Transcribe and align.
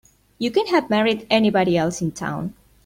You 0.39 0.49
could 0.49 0.69
have 0.69 0.89
married 0.89 1.27
anybody 1.29 1.77
else 1.77 2.01
in 2.01 2.11
town. 2.11 2.55